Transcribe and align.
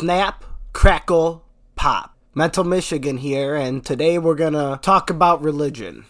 Snap, 0.00 0.46
crackle, 0.72 1.44
pop. 1.76 2.16
Mental 2.34 2.64
Michigan 2.64 3.18
here, 3.18 3.54
and 3.54 3.84
today 3.84 4.16
we're 4.16 4.34
gonna 4.34 4.78
talk 4.80 5.10
about 5.10 5.42
religion 5.42 6.06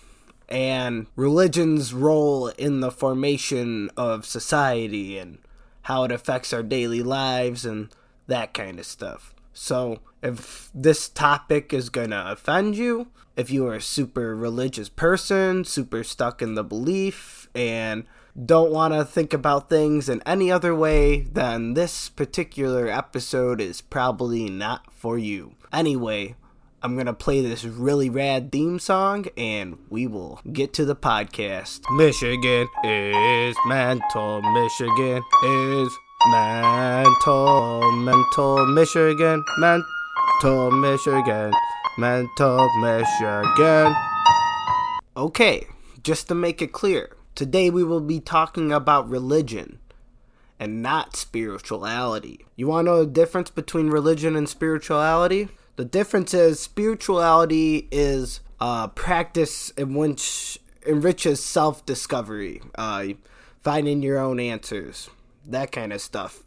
and 0.49 1.09
religion's 1.17 1.93
role 1.93 2.47
in 2.47 2.79
the 2.79 2.93
formation 2.93 3.91
of 3.97 4.25
society 4.25 5.19
and 5.19 5.39
how 5.83 6.05
it 6.05 6.13
affects 6.13 6.53
our 6.53 6.63
daily 6.63 7.03
lives 7.03 7.65
and 7.65 7.89
that 8.29 8.55
kind 8.55 8.79
of 8.79 8.87
stuff. 8.87 9.35
So, 9.53 10.01
if 10.23 10.71
this 10.75 11.09
topic 11.09 11.73
is 11.73 11.89
gonna 11.89 12.25
offend 12.29 12.77
you, 12.77 13.09
if 13.37 13.51
you 13.51 13.67
are 13.67 13.75
a 13.75 13.81
super 13.81 14.37
religious 14.37 14.89
person, 14.89 15.65
super 15.65 16.05
stuck 16.05 16.43
in 16.43 16.55
the 16.55 16.65
belief, 16.65 17.49
and 17.55 18.05
don't 18.47 18.71
want 18.71 18.95
to 18.95 19.05
think 19.05 19.33
about 19.33 19.69
things 19.69 20.09
in 20.09 20.23
any 20.25 20.51
other 20.51 20.75
way, 20.75 21.23
then 21.23 21.75
this 21.75 22.09
particular 22.09 22.89
episode 22.89 23.61
is 23.61 23.81
probably 23.81 24.49
not 24.49 24.93
for 24.93 25.19
you. 25.19 25.55
Anyway, 25.73 26.37
I'm 26.83 26.95
going 26.95 27.07
to 27.07 27.13
play 27.13 27.43
this 27.43 27.65
really 27.65 28.09
rad 28.09 28.53
theme 28.53 28.79
song 28.79 29.27
and 29.37 29.79
we 29.91 30.07
will 30.07 30.41
get 30.53 30.73
to 30.75 30.85
the 30.85 30.97
podcast. 30.97 31.81
Michigan 31.97 32.69
is 32.85 33.57
mental. 33.67 34.43
Michigan 34.43 35.23
is 35.45 35.99
mental. 36.29 37.93
Mental 37.93 38.67
Michigan. 38.67 39.45
Mental 39.59 40.71
Michigan. 40.71 41.53
Mental 41.99 42.69
Michigan. 42.81 43.95
Okay, 45.17 45.67
just 46.03 46.29
to 46.29 46.35
make 46.35 46.63
it 46.63 46.73
clear 46.73 47.17
Today 47.41 47.71
we 47.71 47.85
will 47.85 48.03
be 48.03 48.21
talking 48.21 48.71
about 48.71 49.09
religion 49.09 49.79
and 50.59 50.83
not 50.83 51.17
spirituality. 51.17 52.45
You 52.55 52.67
want 52.67 52.87
to 52.87 52.91
know 52.91 53.05
the 53.05 53.11
difference 53.11 53.49
between 53.49 53.89
religion 53.89 54.37
and 54.37 54.47
spirituality? 54.47 55.49
The 55.77 55.87
difference 55.87 56.35
is 56.35 56.61
spirituality 56.61 57.89
is 57.91 58.41
a 58.61 58.91
practice 58.95 59.71
in 59.71 59.95
which 59.95 60.59
enriches 60.87 61.43
self 61.43 61.87
discovery, 61.87 62.61
uh, 62.75 63.07
finding 63.63 64.03
your 64.03 64.19
own 64.19 64.39
answers, 64.39 65.09
that 65.47 65.73
kind 65.73 65.93
of 65.93 66.01
stuff. 66.01 66.43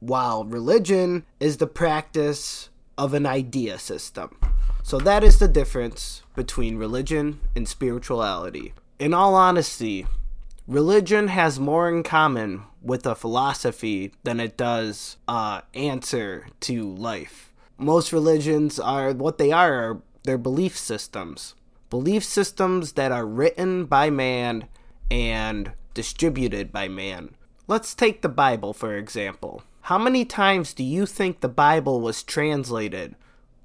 While 0.00 0.44
religion 0.44 1.24
is 1.40 1.56
the 1.56 1.66
practice 1.66 2.70
of 2.96 3.14
an 3.14 3.26
idea 3.26 3.78
system. 3.78 4.36
So 4.82 4.98
that 4.98 5.22
is 5.22 5.38
the 5.38 5.48
difference 5.48 6.22
between 6.34 6.76
religion 6.76 7.40
and 7.54 7.68
spirituality. 7.68 8.74
In 8.98 9.14
all 9.14 9.34
honesty, 9.34 10.06
religion 10.66 11.28
has 11.28 11.60
more 11.60 11.88
in 11.88 12.02
common 12.02 12.62
with 12.82 13.06
a 13.06 13.14
philosophy 13.14 14.12
than 14.24 14.40
it 14.40 14.56
does 14.56 15.16
uh, 15.28 15.60
answer 15.74 16.46
to 16.60 16.94
life. 16.94 17.52
Most 17.76 18.12
religions 18.12 18.80
are 18.80 19.12
what 19.12 19.38
they 19.38 19.52
are, 19.52 19.74
are 19.74 20.02
their 20.24 20.38
belief 20.38 20.76
systems. 20.76 21.54
Belief 21.90 22.24
systems 22.24 22.92
that 22.92 23.12
are 23.12 23.26
written 23.26 23.84
by 23.84 24.10
man 24.10 24.68
and 25.10 25.72
distributed 25.94 26.72
by 26.72 26.88
man. 26.88 27.34
Let's 27.70 27.94
take 27.94 28.22
the 28.22 28.30
Bible 28.30 28.72
for 28.72 28.96
example. 28.96 29.62
How 29.82 29.98
many 29.98 30.24
times 30.24 30.72
do 30.72 30.82
you 30.82 31.04
think 31.04 31.40
the 31.40 31.50
Bible 31.50 32.00
was 32.00 32.22
translated 32.22 33.14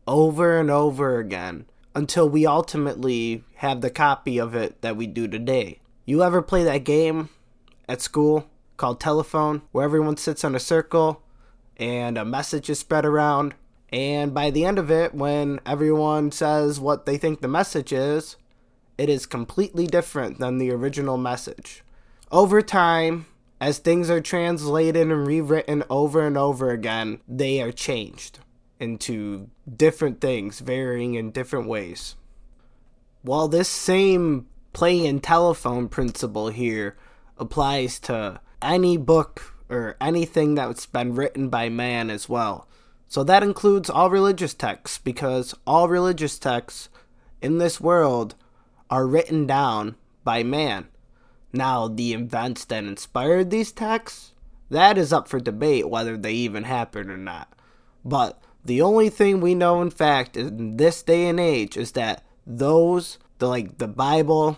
over 0.06 0.60
and 0.60 0.70
over 0.70 1.20
again 1.20 1.68
until 1.96 2.28
we 2.28 2.46
ultimately 2.46 3.46
have 3.56 3.80
the 3.80 3.90
copy 3.90 4.38
of 4.38 4.56
it 4.56 4.82
that 4.82 4.98
we 4.98 5.08
do 5.08 5.30
today? 5.30 5.80
You 6.04 6.22
ever 6.22 6.42
play 6.42 6.66
that 6.66 6.84
game 6.84 7.30
at 7.88 8.02
school 8.02 8.50
called 8.76 9.00
Telephone 9.00 9.62
where 9.72 9.86
everyone 9.86 10.18
sits 10.18 10.44
in 10.44 10.54
a 10.54 10.60
circle 10.60 11.24
and 11.78 12.18
a 12.18 12.26
message 12.26 12.70
is 12.70 12.80
spread 12.80 13.06
around? 13.06 13.56
And 13.90 14.34
by 14.34 14.50
the 14.50 14.66
end 14.66 14.80
of 14.80 14.92
it, 14.92 15.16
when 15.16 15.62
everyone 15.66 16.34
says 16.34 16.78
what 16.78 17.06
they 17.06 17.16
think 17.16 17.40
the 17.40 17.48
message 17.48 17.94
is, 17.94 18.36
it 18.98 19.08
is 19.08 19.26
completely 19.26 19.88
different 19.88 20.40
than 20.40 20.58
the 20.58 20.72
original 20.72 21.18
message. 21.18 21.86
Over 22.34 22.62
time, 22.62 23.28
as 23.64 23.78
things 23.78 24.10
are 24.10 24.20
translated 24.20 25.10
and 25.10 25.26
rewritten 25.26 25.86
over 25.90 26.28
and 26.28 26.38
over 26.38 26.72
again, 26.72 27.22
they 27.30 27.62
are 27.62 27.72
changed 27.72 28.40
into 28.78 29.50
different 29.74 30.20
things, 30.20 30.60
varying 30.60 31.14
in 31.14 31.32
different 31.32 31.66
ways. 31.66 32.18
While 33.22 33.48
this 33.48 33.70
same 33.70 34.48
play 34.74 35.08
and 35.08 35.24
telephone 35.24 35.88
principle 35.88 36.50
here 36.50 36.98
applies 37.38 38.02
to 38.02 38.42
any 38.62 38.98
book 38.98 39.56
or 39.70 39.96
anything 40.02 40.56
that's 40.56 40.86
been 40.86 41.16
written 41.16 41.48
by 41.48 41.70
man 41.70 42.10
as 42.10 42.28
well. 42.28 42.68
So 43.08 43.24
that 43.24 43.44
includes 43.44 43.90
all 43.90 44.10
religious 44.10 44.54
texts 44.54 44.98
because 44.98 45.56
all 45.66 45.88
religious 45.88 46.38
texts 46.38 46.90
in 47.42 47.60
this 47.60 47.80
world 47.80 48.36
are 48.90 49.08
written 49.08 49.48
down 49.48 49.96
by 50.26 50.44
man. 50.44 50.90
Now, 51.54 51.88
the 51.88 52.14
events 52.14 52.66
that 52.66 52.84
inspired 52.84 53.52
these 53.52 53.72
texts, 53.72 54.34
that 54.70 54.98
is 54.98 55.14
up 55.14 55.28
for 55.28 55.40
debate 55.40 55.88
whether 55.88 56.18
they 56.18 56.34
even 56.34 56.64
happened 56.64 57.12
or 57.12 57.18
not. 57.18 57.54
But 58.04 58.42
the 58.66 58.82
only 58.82 59.10
thing 59.10 59.40
we 59.40 59.54
know 59.54 59.82
in 59.82 59.92
fact 59.92 60.36
in 60.36 60.78
this 60.78 61.04
day 61.04 61.28
and 61.28 61.40
age 61.40 61.78
is 61.78 61.92
that 61.92 62.24
those 62.46 63.20
the 63.38 63.48
like 63.48 63.78
the 63.78 63.88
Bible, 63.88 64.58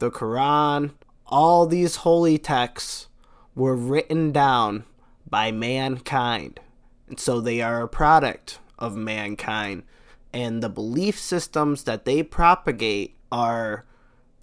the 0.00 0.10
Quran, 0.10 0.92
all 1.26 1.66
these 1.66 1.96
holy 1.96 2.36
texts 2.36 3.08
were 3.54 3.76
written 3.76 4.32
down 4.32 4.84
by 5.28 5.50
mankind. 5.50 6.60
And 7.08 7.18
so 7.18 7.40
they 7.40 7.62
are 7.62 7.82
a 7.82 7.88
product 7.88 8.58
of 8.78 8.96
mankind. 8.96 9.84
And 10.32 10.62
the 10.62 10.68
belief 10.68 11.18
systems 11.18 11.84
that 11.84 12.04
they 12.04 12.22
propagate 12.22 13.16
are 13.30 13.86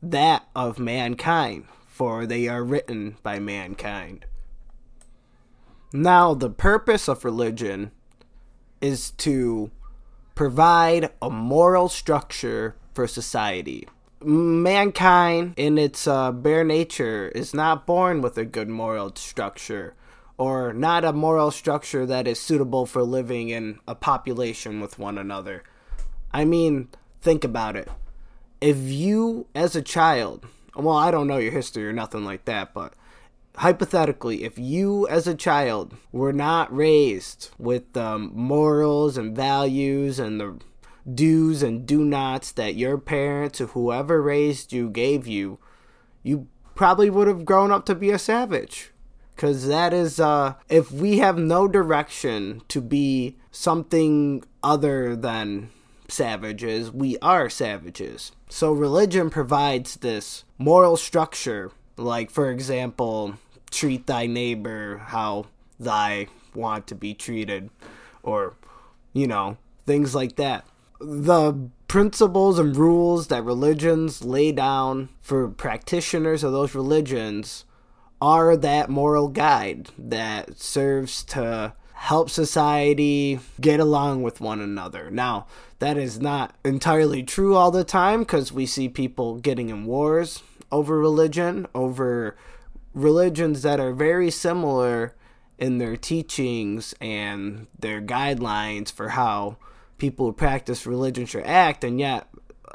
that 0.02 0.48
of 0.56 0.80
mankind, 0.80 1.66
for 2.02 2.26
they 2.26 2.48
are 2.48 2.64
written 2.64 3.16
by 3.22 3.38
mankind. 3.38 4.26
Now, 5.94 6.34
the 6.34 6.50
purpose 6.50 7.08
of 7.08 7.24
religion 7.24 7.92
is 8.82 9.12
to 9.12 9.70
provide 10.34 11.12
a 11.22 11.30
moral 11.30 11.90
structure 11.90 12.76
for 12.96 13.06
society 13.06 13.88
mankind 14.24 15.54
in 15.58 15.78
its 15.78 16.08
uh, 16.08 16.32
bare 16.32 16.64
nature 16.64 17.30
is 17.36 17.54
not 17.54 17.86
born 17.86 18.20
with 18.22 18.36
a 18.36 18.46
good 18.46 18.68
moral 18.68 19.16
structure 19.16 19.94
or 20.40 20.74
not 20.74 21.06
a 21.06 21.14
moral 21.14 21.52
structure 21.52 22.08
that 22.08 22.28
is 22.28 22.40
suitable 22.40 22.88
for 22.88 23.04
living 23.04 23.50
in 23.50 23.80
a 23.88 23.94
population 23.94 24.80
with 24.80 24.98
one 24.98 25.20
another. 25.20 25.64
I 26.32 26.46
mean, 26.46 26.88
think 27.22 27.44
about 27.44 27.76
it. 27.76 27.88
If 28.60 28.78
you, 28.78 29.46
as 29.54 29.76
a 29.76 29.84
child, 29.84 30.48
well, 30.76 30.96
I 30.96 31.12
don't 31.12 31.28
know 31.28 31.38
your 31.38 31.52
history 31.52 31.88
or 31.88 31.94
nothing 31.94 32.24
like 32.24 32.46
that, 32.46 32.74
but 32.74 32.94
hypothetically, 33.58 34.44
if 34.44 34.58
you, 34.58 35.08
as 35.08 35.28
a 35.28 35.36
child, 35.36 35.96
were 36.12 36.34
not 36.34 36.74
raised 36.76 37.50
with 37.58 37.96
um, 37.98 38.32
morals 38.34 39.18
and 39.18 39.36
values 39.36 40.20
and 40.20 40.40
the 40.40 40.60
do's 41.12 41.64
and 41.64 41.86
do 41.86 42.04
nots 42.04 42.52
that 42.52 42.76
your 42.76 42.98
parents 42.98 43.60
or 43.60 43.68
whoever 43.68 44.22
raised 44.22 44.72
you 44.72 44.90
gave 44.90 45.28
you, 45.28 45.60
you 46.24 46.48
probably 46.76 47.10
would 47.10 47.28
have 47.28 47.46
grown 47.46 47.72
up 47.72 47.86
to 47.86 47.96
be 47.96 48.12
a 48.12 48.20
savage. 48.20 48.92
Because 49.36 49.68
that 49.68 49.94
is, 49.94 50.20
uh, 50.20 50.54
if 50.70 50.92
we 50.92 51.18
have 51.18 51.38
no 51.38 51.68
direction 51.68 52.62
to 52.68 52.80
be 52.80 53.38
something 53.50 54.44
other 54.62 55.16
than 55.16 55.72
savages, 56.12 56.92
we 56.92 57.18
are 57.20 57.50
savages. 57.50 58.32
So 58.50 58.72
religion 58.72 59.30
provides 59.30 59.96
this 59.98 60.44
moral 60.58 60.98
structure, 60.98 61.72
like, 61.98 62.30
for 62.30 62.50
example, 62.52 63.36
treat 63.70 64.08
thy 64.08 64.28
neighbor 64.28 64.98
how 64.98 65.46
thy 65.80 66.28
want 66.54 66.88
to 66.88 66.96
be 66.96 67.14
treated, 67.14 67.70
or, 68.24 68.56
you 69.14 69.28
know, 69.28 69.58
things 69.86 70.14
like 70.14 70.36
that 70.36 70.66
the 71.02 71.54
principles 71.88 72.60
and 72.60 72.76
rules 72.76 73.28
that 73.28 73.44
religions 73.44 74.24
lay 74.24 74.52
down 74.52 75.10
for 75.20 75.50
practitioners 75.50 76.44
of 76.44 76.52
those 76.52 76.76
religions 76.76 77.66
are 78.22 78.56
that 78.56 78.90
moral 78.90 79.28
guide 79.28 79.90
that 79.98 80.60
serves 80.60 81.24
to 81.24 81.74
help 82.02 82.32
society 82.32 83.40
get 83.62 83.80
along 83.80 84.24
with 84.24 84.42
one 84.42 84.60
another. 84.60 85.12
Now, 85.12 85.46
that 85.78 85.98
is 85.98 86.20
not 86.20 86.56
entirely 86.66 87.22
true 87.22 87.56
all 87.56 87.70
the 87.70 87.84
time 87.84 88.22
because 88.22 88.52
we 88.52 88.66
see 88.66 88.90
people 88.90 89.38
getting 89.38 89.70
in 89.70 89.86
wars 89.86 90.42
over 90.72 90.98
religion, 90.98 91.68
over 91.76 92.36
religions 92.96 93.62
that 93.62 93.80
are 93.80 93.94
very 93.94 94.32
similar 94.32 95.14
in 95.60 95.78
their 95.78 95.96
teachings 95.96 96.96
and 97.00 97.68
their 97.78 98.02
guidelines 98.02 98.92
for 98.92 99.10
how 99.10 99.58
people 100.00 100.26
who 100.26 100.34
practice 100.34 100.88
religion 100.88 101.28
should 101.28 101.46
act, 101.46 101.84
and 101.84 102.00
yet 102.00 102.28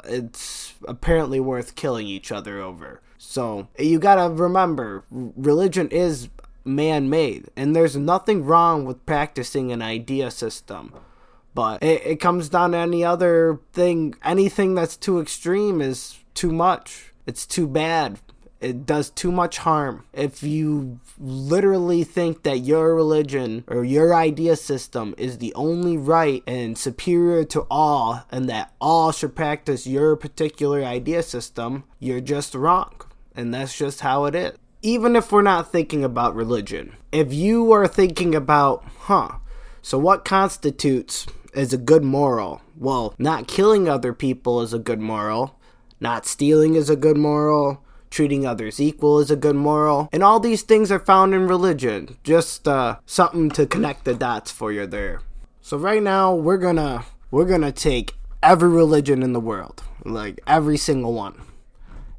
it's 0.05 0.73
apparently 0.87 1.41
worth 1.41 1.75
killing 1.75 2.07
each 2.07 2.31
other 2.31 2.61
over. 2.61 3.01
So 3.17 3.67
you 3.77 3.99
gotta 3.99 4.33
remember, 4.33 5.03
religion 5.11 5.89
is 5.89 6.29
man 6.67 7.09
made. 7.09 7.49
And 7.55 7.75
there's 7.75 7.95
nothing 7.95 8.43
wrong 8.43 8.85
with 8.85 9.05
practicing 9.05 9.71
an 9.71 9.81
idea 9.81 10.31
system. 10.31 10.93
But 11.53 11.81
it, 11.81 12.05
it 12.05 12.19
comes 12.19 12.49
down 12.49 12.71
to 12.71 12.77
any 12.77 13.03
other 13.03 13.59
thing. 13.73 14.15
Anything 14.23 14.75
that's 14.75 14.97
too 14.97 15.19
extreme 15.19 15.81
is 15.81 16.19
too 16.33 16.51
much. 16.51 17.13
It's 17.25 17.45
too 17.45 17.67
bad 17.67 18.19
it 18.59 18.85
does 18.85 19.09
too 19.09 19.31
much 19.31 19.59
harm. 19.59 20.05
If 20.13 20.43
you 20.43 20.99
literally 21.19 22.03
think 22.03 22.43
that 22.43 22.59
your 22.59 22.95
religion 22.95 23.63
or 23.67 23.83
your 23.83 24.15
idea 24.15 24.55
system 24.55 25.13
is 25.17 25.37
the 25.37 25.53
only 25.53 25.97
right 25.97 26.43
and 26.47 26.77
superior 26.77 27.43
to 27.45 27.65
all, 27.69 28.23
and 28.31 28.49
that 28.49 28.73
all 28.81 29.11
should 29.11 29.35
practice 29.35 29.85
your 29.85 30.15
particular 30.15 30.83
idea 30.83 31.23
system, 31.23 31.83
you're 31.99 32.21
just 32.21 32.55
wrong. 32.55 32.93
And 33.35 33.53
that's 33.53 33.77
just 33.77 34.01
how 34.01 34.25
it 34.25 34.35
is. 34.35 34.57
Even 34.81 35.15
if 35.15 35.31
we're 35.31 35.41
not 35.41 35.71
thinking 35.71 36.03
about 36.03 36.35
religion, 36.35 36.95
if 37.11 37.33
you 37.33 37.71
are 37.71 37.87
thinking 37.87 38.35
about, 38.35 38.83
huh, 38.99 39.37
so 39.81 39.97
what 39.97 40.25
constitutes 40.25 41.25
as 41.55 41.73
a 41.73 41.77
good 41.77 42.03
moral? 42.03 42.61
Well, 42.77 43.13
not 43.17 43.47
killing 43.47 43.89
other 43.89 44.13
people 44.13 44.61
is 44.61 44.73
a 44.73 44.79
good 44.79 44.99
moral. 44.99 45.59
Not 45.99 46.25
stealing 46.25 46.75
is 46.75 46.89
a 46.89 46.95
good 46.95 47.17
moral 47.17 47.83
treating 48.09 48.45
others 48.45 48.79
equal 48.79 49.19
is 49.19 49.31
a 49.31 49.35
good 49.35 49.55
moral, 49.55 50.09
and 50.11 50.23
all 50.23 50.39
these 50.39 50.61
things 50.61 50.91
are 50.91 50.99
found 50.99 51.33
in 51.33 51.47
religion. 51.47 52.17
Just 52.23 52.67
uh, 52.67 52.97
something 53.05 53.49
to 53.51 53.65
connect 53.65 54.05
the 54.05 54.13
dots 54.13 54.51
for 54.51 54.71
you 54.71 54.85
there. 54.85 55.21
So 55.61 55.77
right 55.77 56.01
now 56.01 56.33
we're 56.33 56.57
gonna 56.57 57.05
we're 57.31 57.45
gonna 57.45 57.71
take 57.71 58.15
every 58.41 58.69
religion 58.69 59.23
in 59.23 59.33
the 59.33 59.39
world, 59.39 59.83
like 60.05 60.39
every 60.47 60.77
single 60.77 61.13
one, 61.13 61.41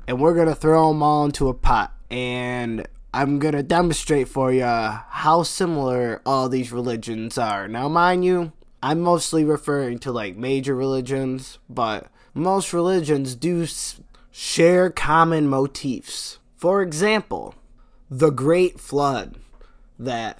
and 0.06 0.20
we're 0.20 0.34
gonna 0.34 0.54
throw 0.54 0.88
them 0.88 1.02
all 1.02 1.24
into 1.24 1.48
a 1.48 1.54
pot, 1.54 1.92
and 2.10 2.86
I'm 3.12 3.38
gonna 3.38 3.62
demonstrate 3.62 4.28
for 4.28 4.52
you 4.52 4.64
how 4.64 5.42
similar 5.42 6.20
all 6.24 6.48
these 6.48 6.72
religions 6.72 7.38
are. 7.38 7.68
Now, 7.68 7.88
mind 7.88 8.24
you, 8.24 8.52
I'm 8.82 9.00
mostly 9.00 9.44
referring 9.44 9.98
to 10.00 10.12
like 10.12 10.36
major 10.36 10.74
religions, 10.74 11.58
but 11.68 12.06
most 12.34 12.72
religions 12.72 13.34
do 13.34 13.66
share 14.30 14.90
common 14.90 15.48
motifs. 15.48 16.38
For 16.56 16.82
example, 16.82 17.54
the 18.10 18.30
Great 18.30 18.78
Flood, 18.78 19.36
that 19.98 20.38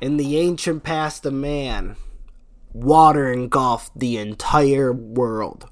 in 0.00 0.16
the 0.16 0.36
ancient 0.38 0.82
past 0.82 1.24
of 1.24 1.32
man, 1.32 1.96
water 2.72 3.32
engulfed 3.32 3.98
the 3.98 4.18
entire 4.18 4.92
world, 4.92 5.70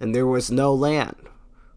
and 0.00 0.14
there 0.14 0.26
was 0.26 0.50
no 0.50 0.74
land, 0.74 1.16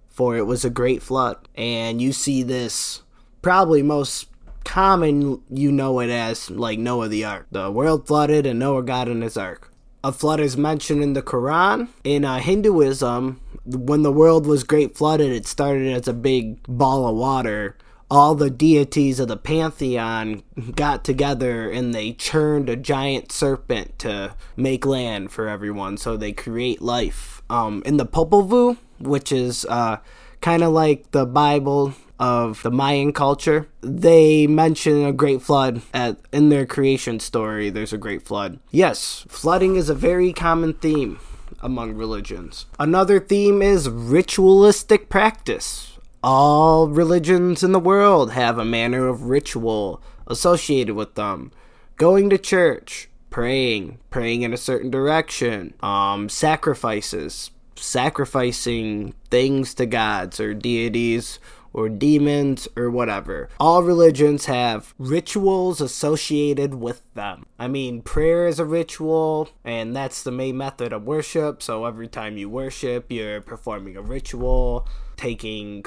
for 0.09 0.35
it 0.35 0.47
was 0.47 0.65
a 0.65 0.69
great 0.69 1.01
flood. 1.01 1.37
And 1.55 2.01
you 2.01 2.11
see 2.11 2.43
this 2.43 3.03
probably 3.45 3.83
most 3.83 4.27
common, 4.63 5.39
you 5.51 5.71
know 5.71 5.99
it 5.99 6.09
as 6.09 6.49
like 6.49 6.79
Noah 6.79 7.07
the 7.07 7.23
Ark. 7.23 7.45
The 7.51 7.69
world 7.69 8.07
flooded, 8.07 8.47
and 8.47 8.57
Noah 8.57 8.81
got 8.81 9.07
in 9.07 9.21
his 9.21 9.37
ark. 9.37 9.71
A 10.03 10.11
flood 10.11 10.39
is 10.39 10.57
mentioned 10.57 11.03
in 11.03 11.13
the 11.13 11.21
Quran. 11.21 11.89
In 12.03 12.25
uh, 12.25 12.39
Hinduism, 12.39 13.39
when 13.63 14.01
the 14.01 14.11
world 14.11 14.47
was 14.47 14.63
great 14.63 14.97
flooded, 14.97 15.31
it 15.31 15.45
started 15.45 15.93
as 15.93 16.07
a 16.07 16.13
big 16.13 16.63
ball 16.63 17.07
of 17.07 17.15
water. 17.17 17.77
All 18.09 18.33
the 18.33 18.49
deities 18.49 19.19
of 19.19 19.27
the 19.27 19.37
pantheon 19.37 20.41
got 20.73 21.03
together 21.03 21.69
and 21.69 21.93
they 21.93 22.13
churned 22.13 22.67
a 22.67 22.75
giant 22.75 23.31
serpent 23.31 23.99
to 23.99 24.33
make 24.57 24.87
land 24.87 25.31
for 25.31 25.47
everyone. 25.47 25.97
So 25.97 26.17
they 26.17 26.31
create 26.31 26.81
life. 26.81 27.43
Um, 27.47 27.83
in 27.85 27.97
the 27.97 28.07
Popol 28.07 28.49
Vuh, 28.49 28.77
which 28.99 29.31
is 29.31 29.65
uh, 29.65 29.97
kind 30.45 30.61
of 30.61 30.71
like 30.71 31.09
the 31.09 31.25
Bible 31.25 31.91
of 32.19 32.61
the 32.61 32.69
Mayan 32.69 33.11
culture, 33.11 33.67
they 33.81 34.45
mention 34.45 35.03
a 35.03 35.11
great 35.11 35.41
flood 35.41 35.81
at 35.91 36.17
in 36.31 36.49
their 36.49 36.67
creation 36.67 37.19
story. 37.19 37.71
There's 37.71 37.91
a 37.91 37.97
great 37.97 38.21
flood. 38.21 38.59
Yes, 38.69 39.25
flooding 39.27 39.75
is 39.75 39.89
a 39.89 39.95
very 39.95 40.33
common 40.33 40.73
theme 40.73 41.19
among 41.61 41.95
religions. 41.95 42.67
Another 42.79 43.19
theme 43.19 43.63
is 43.63 43.89
ritualistic 43.89 45.09
practice. 45.09 45.97
All 46.21 46.89
religions 46.89 47.63
in 47.63 47.71
the 47.71 47.79
world 47.79 48.33
have 48.33 48.59
a 48.59 48.63
manner 48.63 49.07
of 49.07 49.23
ritual 49.23 49.99
associated 50.27 50.93
with 50.93 51.15
them. 51.15 51.51
Going 51.97 52.29
to 52.29 52.37
church, 52.37 53.09
praying, 53.31 53.97
praying 54.11 54.43
in 54.43 54.53
a 54.53 54.57
certain 54.57 54.91
direction, 54.91 55.73
um, 55.81 56.29
sacrifices, 56.29 57.49
sacrificing 57.75 59.13
things 59.29 59.73
to 59.75 59.85
gods 59.85 60.39
or 60.39 60.53
deities 60.53 61.39
or 61.73 61.89
demons 61.89 62.69
or 62.77 62.89
whatever. 62.89 63.49
All 63.59 63.83
religions 63.83 64.45
have 64.45 64.93
rituals 64.97 65.81
associated 65.81 66.75
with 66.75 67.01
them. 67.15 67.45
I 67.59 67.67
mean, 67.67 68.01
prayer 68.01 68.47
is 68.47 68.59
a 68.59 68.65
ritual, 68.65 69.49
and 69.65 69.93
that's 69.93 70.23
the 70.23 70.31
main 70.31 70.55
method 70.57 70.93
of 70.93 71.03
worship. 71.03 71.61
So 71.61 71.83
every 71.83 72.07
time 72.07 72.37
you 72.37 72.49
worship, 72.49 73.11
you're 73.11 73.41
performing 73.41 73.97
a 73.97 74.01
ritual, 74.01 74.87
taking 75.17 75.83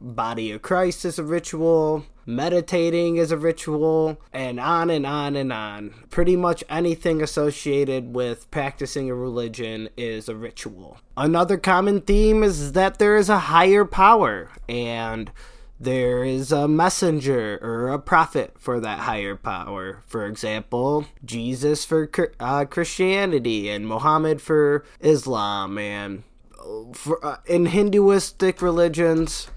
body 0.00 0.50
of 0.50 0.62
Christ 0.62 1.04
is 1.04 1.20
a 1.20 1.24
ritual, 1.24 2.04
meditating 2.28 3.16
is 3.16 3.32
a 3.32 3.38
ritual, 3.38 4.20
and 4.34 4.60
on 4.60 4.90
and 4.90 5.06
on 5.06 5.34
and 5.34 5.50
on. 5.50 5.94
Pretty 6.10 6.36
much 6.36 6.62
anything 6.68 7.22
associated 7.22 8.14
with 8.14 8.50
practicing 8.50 9.08
a 9.08 9.14
religion 9.14 9.88
is 9.96 10.28
a 10.28 10.36
ritual. 10.36 10.98
Another 11.16 11.56
common 11.56 12.02
theme 12.02 12.42
is 12.42 12.72
that 12.72 12.98
there 12.98 13.16
is 13.16 13.30
a 13.30 13.38
higher 13.38 13.86
power 13.86 14.50
and 14.68 15.32
there 15.80 16.22
is 16.22 16.52
a 16.52 16.68
messenger 16.68 17.58
or 17.62 17.88
a 17.88 17.98
prophet 17.98 18.54
for 18.58 18.78
that 18.78 19.00
higher 19.00 19.36
power. 19.36 20.02
For 20.06 20.26
example, 20.26 21.06
Jesus 21.24 21.86
for 21.86 22.10
uh, 22.38 22.66
Christianity 22.66 23.70
and 23.70 23.88
Muhammad 23.88 24.42
for 24.42 24.84
Islam 25.00 25.78
and 25.78 26.24
uh, 26.58 26.92
for, 26.92 27.24
uh, 27.24 27.36
in 27.46 27.66
Hinduistic 27.66 28.60
religions 28.60 29.48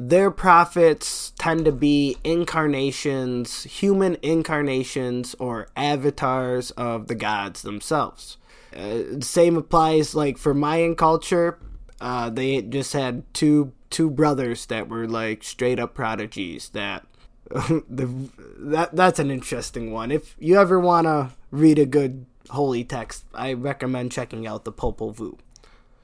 their 0.00 0.30
prophets 0.30 1.32
tend 1.40 1.64
to 1.64 1.72
be 1.72 2.16
incarnations, 2.22 3.64
human 3.64 4.16
incarnations 4.22 5.34
or 5.40 5.66
avatars 5.76 6.70
of 6.72 7.08
the 7.08 7.16
gods 7.16 7.62
themselves. 7.62 8.36
Uh, 8.74 9.20
same 9.20 9.56
applies 9.56 10.14
like 10.14 10.38
for 10.38 10.54
Mayan 10.54 10.94
culture. 10.94 11.58
Uh, 12.00 12.30
they 12.30 12.62
just 12.62 12.92
had 12.92 13.24
two 13.34 13.72
two 13.90 14.08
brothers 14.08 14.66
that 14.66 14.88
were 14.88 15.08
like 15.08 15.42
straight 15.42 15.80
up 15.80 15.94
prodigies. 15.94 16.68
That 16.68 17.04
the 17.50 18.30
that 18.56 18.94
that's 18.94 19.18
an 19.18 19.32
interesting 19.32 19.90
one. 19.90 20.12
If 20.12 20.36
you 20.38 20.60
ever 20.60 20.78
want 20.78 21.06
to 21.06 21.30
read 21.50 21.80
a 21.80 21.86
good 21.86 22.24
holy 22.50 22.84
text, 22.84 23.24
I 23.34 23.52
recommend 23.52 24.12
checking 24.12 24.46
out 24.46 24.64
the 24.64 24.72
Popol 24.72 25.12
Vuh. 25.12 25.36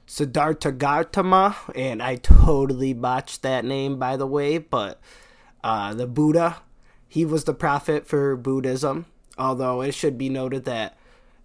Siddhartha 0.05 0.71
Gautama, 0.71 1.55
and 1.73 2.01
I 2.01 2.15
totally 2.17 2.93
botched 2.93 3.41
that 3.41 3.65
name 3.65 3.97
by 3.97 4.17
the 4.17 4.27
way, 4.27 4.57
but 4.57 4.99
uh, 5.63 5.93
the 5.93 6.07
Buddha, 6.07 6.57
he 7.07 7.25
was 7.25 7.45
the 7.45 7.53
prophet 7.53 8.05
for 8.05 8.35
Buddhism. 8.35 9.05
Although 9.37 9.81
it 9.81 9.93
should 9.93 10.17
be 10.17 10.29
noted 10.29 10.65
that 10.65 10.97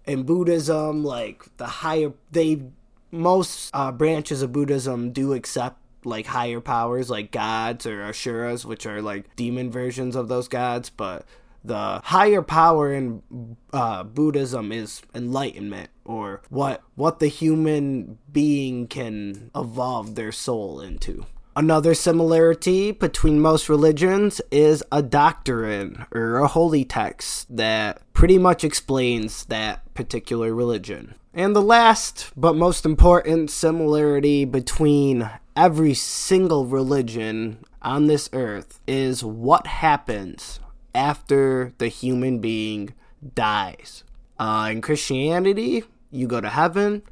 in 0.05 0.23
Buddhism, 0.23 1.03
like 1.03 1.45
the 1.57 1.67
higher 1.67 2.13
they 2.31 2.63
most 3.11 3.71
uh, 3.75 3.91
branches 3.91 4.43
of 4.43 4.53
Buddhism 4.53 5.11
do 5.13 5.33
accept 5.33 5.79
like 6.05 6.27
higher 6.27 6.61
powers 6.61 7.11
like 7.11 7.31
gods 7.31 7.87
or 7.87 8.03
asuras, 8.03 8.65
which 8.65 8.87
are 8.87 9.03
like 9.03 9.35
demon 9.37 9.71
versions 9.71 10.17
of 10.17 10.29
those 10.29 10.49
gods, 10.49 10.91
but 10.91 11.25
the 11.65 12.01
higher 12.05 12.43
power 12.43 12.93
in 12.93 13.57
uh, 13.73 14.05
Buddhism 14.05 14.73
is 14.73 15.03
enlightenment, 15.15 15.91
or 16.05 16.43
what 16.49 16.83
what 16.95 17.21
the 17.21 17.29
human 17.29 18.19
being 18.33 18.87
can 18.87 19.51
evolve 19.55 20.15
their 20.15 20.33
soul 20.33 20.81
into. 20.81 21.27
Another 21.57 21.95
similarity 21.95 22.93
between 22.93 23.41
most 23.41 23.69
religions 23.69 24.41
is 24.51 24.85
a 24.93 25.03
doctrine 25.03 26.07
or 26.13 26.39
a 26.39 26.47
holy 26.47 26.85
text 26.85 27.55
that 27.55 28.01
pretty 28.13 28.39
much 28.39 28.63
explains 28.63 29.45
that 29.47 29.93
particular 29.95 30.55
religion. 30.55 31.17
And 31.35 31.55
the 31.55 31.63
last 31.63 32.31
but 32.37 32.55
most 32.55 32.87
important 32.87 33.51
similarity 33.51 34.45
between 34.45 35.29
every 35.57 35.93
single 35.95 36.67
religion 36.67 37.65
on 37.83 38.07
this 38.07 38.31
earth 38.33 38.81
is 38.87 39.25
what 39.25 39.67
happens 39.67 40.61
after 40.95 41.73
the 41.79 41.89
human 41.89 42.39
being 42.39 42.95
dies. 43.35 44.05
Uh, 44.39 44.69
in 44.73 44.81
Christianity, 44.81 45.85
you 46.11 46.27
go 46.27 46.41
to 46.41 46.49
heaven. 46.49 47.03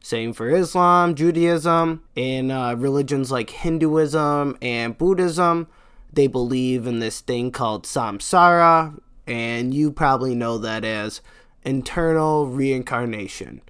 Same 0.00 0.32
for 0.32 0.48
Islam, 0.48 1.16
Judaism, 1.16 2.04
and 2.16 2.52
uh, 2.52 2.76
religions 2.78 3.32
like 3.32 3.50
Hinduism 3.50 4.56
and 4.62 4.96
Buddhism. 4.96 5.66
They 6.12 6.28
believe 6.28 6.86
in 6.86 7.00
this 7.00 7.20
thing 7.20 7.50
called 7.50 7.84
samsara, 7.84 9.00
and 9.26 9.74
you 9.74 9.90
probably 9.90 10.36
know 10.36 10.58
that 10.58 10.84
as 10.84 11.20
internal 11.64 12.46
reincarnation 12.46 13.62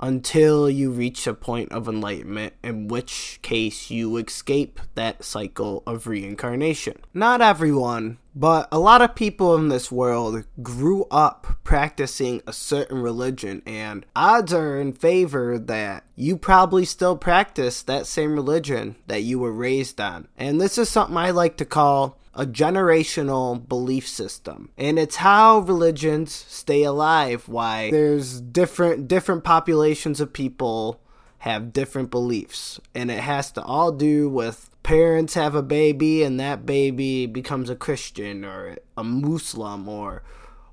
until 0.00 0.70
you 0.70 0.90
reach 0.90 1.26
a 1.26 1.34
point 1.34 1.70
of 1.72 1.88
enlightenment, 1.88 2.54
in 2.62 2.88
which 2.88 3.38
case 3.42 3.90
you 3.90 4.16
escape 4.16 4.80
that 4.94 5.24
cycle 5.24 5.82
of 5.86 6.06
reincarnation. 6.06 6.96
Not 7.12 7.40
everyone 7.40 8.18
But 8.38 8.68
a 8.70 8.78
lot 8.78 9.02
of 9.02 9.16
people 9.16 9.56
in 9.56 9.68
this 9.68 9.90
world 9.90 10.44
grew 10.62 11.06
up 11.10 11.56
practicing 11.64 12.40
a 12.46 12.52
certain 12.52 13.02
religion, 13.02 13.62
and 13.66 14.06
odds 14.14 14.52
are 14.52 14.80
in 14.80 14.92
favor 14.92 15.58
that 15.58 16.04
you 16.14 16.36
probably 16.36 16.84
still 16.84 17.16
practice 17.16 17.82
that 17.82 18.06
same 18.06 18.34
religion 18.34 18.94
that 19.08 19.22
you 19.22 19.40
were 19.40 19.50
raised 19.50 20.00
on. 20.00 20.28
And 20.36 20.60
this 20.60 20.78
is 20.78 20.88
something 20.88 21.16
I 21.16 21.30
like 21.32 21.56
to 21.56 21.64
call 21.64 22.16
a 22.32 22.46
generational 22.46 23.68
belief 23.68 24.06
system. 24.06 24.70
And 24.78 25.00
it's 25.00 25.16
how 25.16 25.58
religions 25.58 26.32
stay 26.32 26.84
alive, 26.84 27.48
why 27.48 27.90
there's 27.90 28.40
different 28.40 29.08
different 29.08 29.42
populations 29.42 30.20
of 30.20 30.32
people 30.32 31.00
have 31.38 31.72
different 31.72 32.12
beliefs. 32.12 32.78
And 32.94 33.10
it 33.10 33.18
has 33.18 33.50
to 33.52 33.62
all 33.62 33.90
do 33.90 34.28
with 34.28 34.70
parents 34.88 35.34
have 35.34 35.54
a 35.54 35.62
baby 35.62 36.22
and 36.22 36.40
that 36.40 36.64
baby 36.64 37.26
becomes 37.26 37.68
a 37.68 37.76
Christian 37.76 38.42
or 38.42 38.78
a 38.96 39.04
Muslim 39.04 39.86
or 39.86 40.22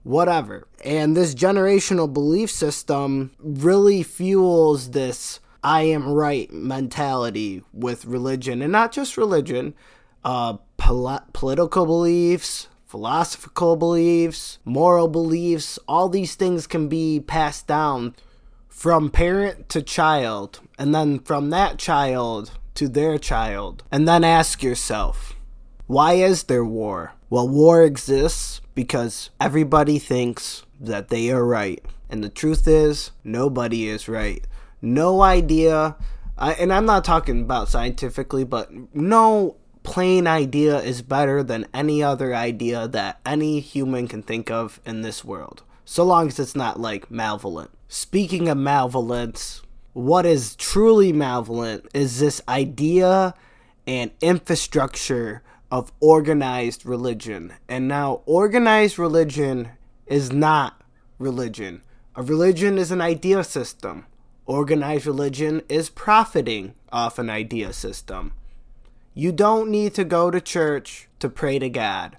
whatever. 0.03 0.69
And 0.85 1.17
this 1.17 1.35
generational 1.35 2.13
belief 2.13 2.49
system 2.49 3.31
really 3.39 4.03
fuels 4.03 4.91
this 4.91 5.41
I 5.65 5.81
am 5.81 6.07
right 6.07 6.49
mentality 6.49 7.61
with 7.73 8.05
religion 8.05 8.61
and 8.61 8.71
not 8.71 8.93
just 8.93 9.17
religion, 9.17 9.73
uh, 10.23 10.53
pol- 10.77 11.25
political 11.33 11.85
beliefs, 11.85 12.69
philosophical 12.85 13.75
beliefs, 13.75 14.59
moral 14.63 15.09
beliefs, 15.09 15.77
all 15.89 16.07
these 16.07 16.35
things 16.35 16.67
can 16.67 16.87
be 16.87 17.19
passed 17.19 17.67
down 17.67 18.15
from 18.69 19.09
parent 19.09 19.67
to 19.69 19.81
child, 19.81 20.61
and 20.79 20.95
then 20.95 21.19
from 21.19 21.49
that 21.49 21.77
child 21.77 22.51
to 22.75 22.87
their 22.87 23.17
child. 23.17 23.83
And 23.91 24.07
then 24.07 24.23
ask 24.23 24.61
yourself, 24.63 25.35
why 25.87 26.13
is 26.13 26.43
there 26.43 26.65
war? 26.65 27.13
Well, 27.29 27.49
war 27.49 27.83
exists 27.83 28.61
because 28.73 29.29
everybody 29.39 29.99
thinks 29.99 30.63
that 30.79 31.09
they 31.09 31.31
are 31.31 31.45
right. 31.45 31.83
And 32.09 32.23
the 32.23 32.29
truth 32.29 32.67
is, 32.67 33.11
nobody 33.23 33.87
is 33.87 34.07
right. 34.07 34.45
No 34.81 35.21
idea, 35.21 35.95
and 36.37 36.71
I'm 36.71 36.85
not 36.85 37.03
talking 37.03 37.41
about 37.41 37.69
scientifically, 37.69 38.43
but 38.43 38.69
no 38.93 39.57
plain 39.83 40.27
idea 40.27 40.79
is 40.79 41.01
better 41.01 41.43
than 41.43 41.67
any 41.73 42.03
other 42.03 42.35
idea 42.35 42.87
that 42.87 43.19
any 43.25 43.59
human 43.59 44.07
can 44.07 44.21
think 44.21 44.51
of 44.51 44.79
in 44.85 45.01
this 45.01 45.23
world. 45.23 45.63
So 45.85 46.03
long 46.03 46.27
as 46.27 46.39
it's 46.39 46.55
not 46.55 46.79
like 46.79 47.11
malevolent. 47.11 47.71
Speaking 47.87 48.49
of 48.49 48.57
malevolence, 48.57 49.61
what 49.95 50.25
is 50.25 50.57
truly 50.57 51.13
malevolent 51.13 51.87
is 51.93 52.19
this 52.19 52.41
idea 52.49 53.33
and 53.87 54.11
infrastructure 54.19 55.41
of 55.71 55.93
organized 56.01 56.85
religion. 56.85 57.53
And 57.69 57.87
now, 57.87 58.21
organized 58.25 58.99
religion 58.99 59.69
is 60.05 60.33
not 60.33 60.81
religion. 61.17 61.81
A 62.13 62.23
religion 62.23 62.77
is 62.77 62.91
an 62.91 62.99
idea 62.99 63.41
system. 63.45 64.05
Organized 64.45 65.05
religion 65.05 65.61
is 65.69 65.89
profiting 65.89 66.73
off 66.91 67.17
an 67.17 67.29
idea 67.29 67.71
system. 67.71 68.33
You 69.13 69.31
don't 69.31 69.71
need 69.71 69.93
to 69.93 70.03
go 70.03 70.29
to 70.29 70.41
church 70.41 71.07
to 71.19 71.29
pray 71.29 71.57
to 71.59 71.69
God. 71.69 72.17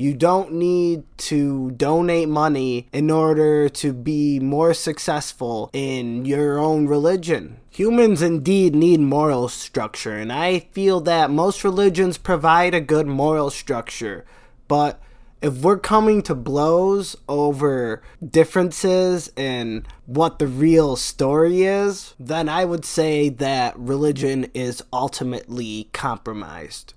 You 0.00 0.14
don't 0.14 0.54
need 0.54 1.04
to 1.28 1.72
donate 1.72 2.30
money 2.30 2.88
in 2.90 3.10
order 3.10 3.68
to 3.68 3.92
be 3.92 4.40
more 4.40 4.72
successful 4.72 5.68
in 5.74 6.24
your 6.24 6.58
own 6.58 6.86
religion. 6.86 7.58
Humans 7.68 8.22
indeed 8.22 8.74
need 8.74 9.00
moral 9.00 9.50
structure, 9.50 10.16
and 10.16 10.32
I 10.32 10.60
feel 10.60 11.00
that 11.02 11.30
most 11.30 11.64
religions 11.64 12.16
provide 12.16 12.72
a 12.72 12.80
good 12.80 13.08
moral 13.08 13.50
structure. 13.50 14.24
But 14.68 15.02
if 15.42 15.58
we're 15.58 15.78
coming 15.78 16.22
to 16.22 16.34
blows 16.34 17.14
over 17.28 18.00
differences 18.26 19.30
in 19.36 19.84
what 20.06 20.38
the 20.38 20.46
real 20.46 20.96
story 20.96 21.64
is, 21.64 22.14
then 22.18 22.48
I 22.48 22.64
would 22.64 22.86
say 22.86 23.28
that 23.28 23.78
religion 23.78 24.46
is 24.54 24.82
ultimately 24.94 25.90
compromised. 25.92 26.94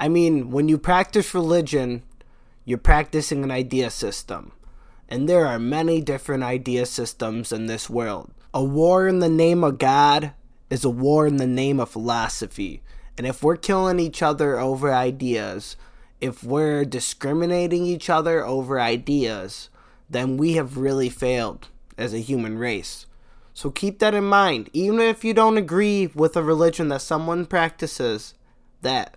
I 0.00 0.08
mean, 0.08 0.50
when 0.50 0.66
you 0.66 0.78
practice 0.78 1.32
religion, 1.32 2.02
you're 2.64 2.78
practicing 2.78 3.44
an 3.44 3.50
idea 3.50 3.90
system. 3.90 4.52
And 5.08 5.28
there 5.28 5.46
are 5.46 5.58
many 5.58 6.00
different 6.00 6.42
idea 6.42 6.86
systems 6.86 7.52
in 7.52 7.66
this 7.66 7.90
world. 7.90 8.32
A 8.52 8.64
war 8.64 9.06
in 9.06 9.18
the 9.18 9.28
name 9.28 9.62
of 9.62 9.78
God 9.78 10.32
is 10.70 10.84
a 10.84 10.90
war 10.90 11.26
in 11.26 11.36
the 11.36 11.46
name 11.46 11.78
of 11.78 11.90
philosophy. 11.90 12.82
And 13.18 13.26
if 13.26 13.42
we're 13.42 13.56
killing 13.56 14.00
each 14.00 14.22
other 14.22 14.58
over 14.58 14.92
ideas, 14.92 15.76
if 16.20 16.42
we're 16.42 16.84
discriminating 16.84 17.84
each 17.84 18.08
other 18.08 18.44
over 18.44 18.80
ideas, 18.80 19.68
then 20.08 20.36
we 20.36 20.54
have 20.54 20.78
really 20.78 21.10
failed 21.10 21.68
as 21.98 22.14
a 22.14 22.18
human 22.18 22.58
race. 22.58 23.06
So 23.52 23.70
keep 23.70 23.98
that 24.00 24.14
in 24.14 24.24
mind. 24.24 24.70
Even 24.72 25.00
if 25.00 25.24
you 25.24 25.34
don't 25.34 25.58
agree 25.58 26.08
with 26.14 26.36
a 26.36 26.42
religion 26.42 26.88
that 26.88 27.02
someone 27.02 27.46
practices, 27.46 28.34
that 28.82 29.16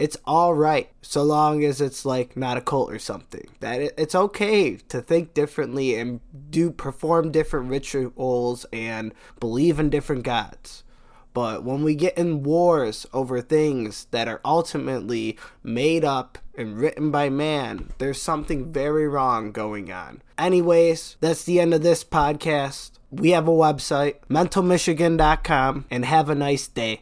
it's 0.00 0.16
all 0.24 0.54
right 0.54 0.90
so 1.02 1.22
long 1.22 1.62
as 1.62 1.80
it's 1.82 2.06
like 2.06 2.34
not 2.34 2.56
a 2.56 2.62
cult 2.62 2.90
or 2.90 2.98
something. 2.98 3.46
That 3.60 3.92
it's 3.98 4.14
okay 4.14 4.76
to 4.76 5.02
think 5.02 5.34
differently 5.34 5.94
and 5.94 6.20
do 6.50 6.70
perform 6.70 7.30
different 7.30 7.68
rituals 7.68 8.64
and 8.72 9.12
believe 9.38 9.78
in 9.78 9.90
different 9.90 10.24
gods. 10.24 10.84
But 11.32 11.64
when 11.64 11.84
we 11.84 11.94
get 11.94 12.18
in 12.18 12.42
wars 12.42 13.06
over 13.12 13.40
things 13.40 14.06
that 14.10 14.26
are 14.26 14.40
ultimately 14.44 15.38
made 15.62 16.04
up 16.04 16.38
and 16.56 16.76
written 16.76 17.10
by 17.10 17.28
man, 17.28 17.92
there's 17.98 18.20
something 18.20 18.72
very 18.72 19.06
wrong 19.06 19.52
going 19.52 19.92
on. 19.92 20.22
Anyways, 20.38 21.16
that's 21.20 21.44
the 21.44 21.60
end 21.60 21.72
of 21.72 21.82
this 21.82 22.02
podcast. 22.02 22.92
We 23.12 23.30
have 23.30 23.46
a 23.46 23.52
website, 23.52 24.16
mentalmichigan.com, 24.28 25.84
and 25.90 26.04
have 26.04 26.30
a 26.30 26.34
nice 26.34 26.66
day. 26.68 26.98